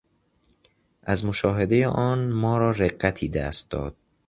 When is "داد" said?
3.71-3.95